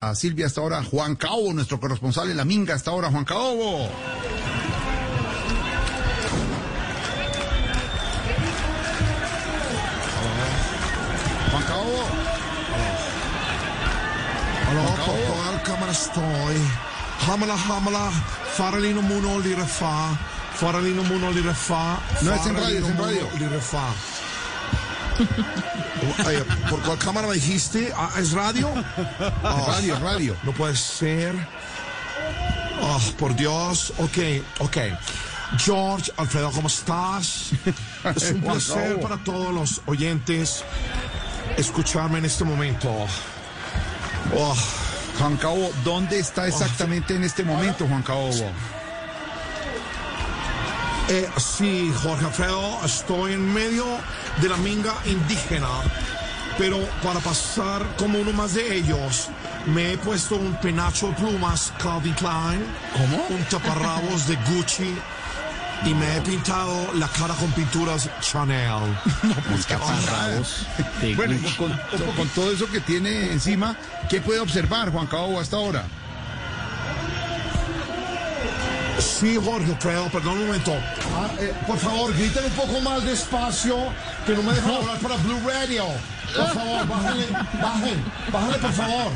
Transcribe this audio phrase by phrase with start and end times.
[0.00, 3.88] a Silvia hasta ahora, Juan Caobo, nuestro corresponsal en la Minga hasta ahora, Juan Caobo.
[11.50, 12.04] Juan Caobo.
[15.34, 16.56] Juan kammare stoj.
[17.26, 18.12] Hamala, hamala,
[18.54, 20.16] faralino muno li refa.
[20.54, 21.98] Faralino muno li refa.
[22.22, 23.28] No, es en radio, es en radio.
[26.70, 27.92] ¿Por cuál cámara me dijiste?
[27.96, 28.68] Ah, ¿Es radio?
[29.42, 30.36] Ah, Radio, radio.
[30.42, 31.34] No puede ser.
[32.80, 33.92] Oh, por Dios.
[33.98, 34.18] Ok,
[34.60, 34.76] ok.
[35.58, 37.50] George, Alfredo, ¿cómo estás?
[38.14, 39.00] Es un placer Cabo.
[39.00, 40.62] para todos los oyentes
[41.56, 42.88] escucharme en este momento.
[44.36, 44.56] Oh,
[45.18, 48.50] Juan Caobo, ¿dónde está exactamente en este momento, Juan Caobo?
[51.08, 53.84] Eh, sí, Jorge Alfredo, estoy en medio
[54.40, 55.68] de la minga indígena,
[56.58, 59.28] pero para pasar como uno más de ellos,
[59.66, 63.26] me he puesto un penacho de plumas Calvin Klein, ¿Cómo?
[63.30, 64.94] un taparrabos de Gucci
[65.84, 68.82] y me he pintado la cara con pinturas Chanel.
[69.48, 70.66] Pues qué taparrabos.
[71.16, 71.72] Bueno, con,
[72.16, 73.76] con todo eso que tiene encima,
[74.08, 75.84] ¿qué puede observar Juan Caobo hasta ahora?
[79.18, 80.72] Sí, Jorge Alfredo, perdón un momento.
[81.16, 83.76] Ah, eh, por favor, griten un poco más despacio,
[84.24, 85.86] que no me dejan hablar para Blue Radio.
[86.36, 87.26] Por favor, bájenle,
[87.60, 89.12] bajen, bájenle, por favor.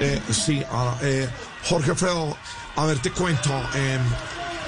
[0.00, 1.30] Eh, sí, ah, eh,
[1.66, 2.36] Jorge Alfredo,
[2.76, 3.50] a ver, te cuento.
[3.74, 4.02] em,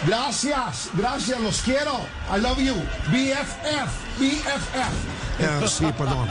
[0.06, 2.00] gracias, gracias, los quiero.
[2.34, 2.74] I love you.
[3.08, 5.68] BFF, BFF.
[5.68, 6.26] Sí, perdón.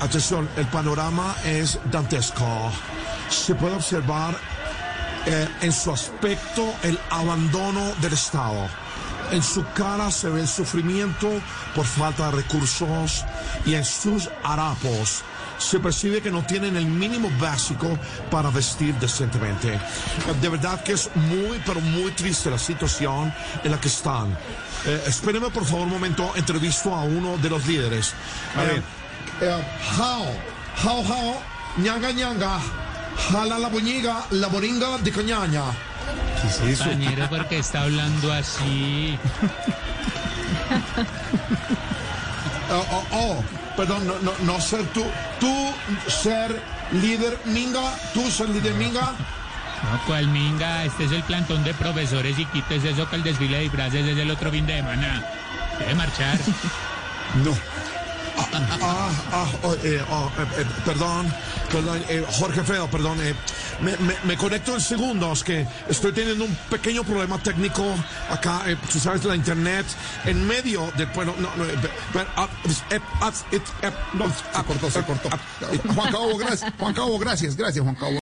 [0.00, 2.72] Atención, el panorama es dantesco.
[3.28, 4.38] Se puede observar
[5.28, 8.68] eh, en su aspecto el abandono del Estado.
[9.30, 11.28] En su cara se ve el sufrimiento
[11.74, 13.24] por falta de recursos
[13.66, 15.22] y en sus harapos
[15.58, 17.98] se percibe que no tienen el mínimo básico
[18.30, 19.74] para vestir decentemente.
[19.74, 19.80] Eh,
[20.40, 23.34] De verdad que es muy, pero muy triste la situación
[23.64, 24.30] en la que están.
[24.86, 28.14] Eh, espérenme por favor un momento, entrevisto a uno de los líderes.
[28.56, 28.82] A Eh, ver.
[29.50, 29.64] eh,
[29.96, 30.26] Jao,
[30.82, 31.42] Jao, Jao,
[31.78, 32.60] ñanga, ñanga,
[33.30, 35.64] jala la boñiga, la boringa de cañaña.
[36.40, 36.84] ¿Qué es eso?
[36.84, 39.18] Compañero, porque está hablando así.
[42.70, 43.44] Oh, oh, oh,
[43.76, 45.02] perdón, no, no, no ser tú,
[45.40, 45.72] tú
[46.06, 46.62] ser
[46.92, 47.80] líder minga,
[48.12, 49.14] tú ser líder minga.
[49.82, 53.56] No, cual minga, este es el plantón de profesores y quites eso que el desfile
[53.56, 55.24] de disfraces es el otro fin de semana.
[55.78, 56.38] Debe marchar.
[57.44, 57.56] No.
[58.40, 61.32] Ah, ah, oh, eh, oh, eh, eh, perdón,
[61.72, 63.34] perdón, eh, Jorge Feo, perdón, eh,
[63.80, 67.84] me, me- me conecto en segundos, que estoy teniendo un pequeño problema técnico
[68.30, 69.84] acá, eh, tú sabes, la internet,
[70.24, 71.64] en medio del, bueno, no, no,
[72.36, 72.48] ah,
[73.20, 75.28] ah, Se cortó, se cortó.
[75.94, 76.72] Juan Caobo, gracias.
[76.78, 78.16] Juan Caobo, gracias, gracias, Juan Caobo.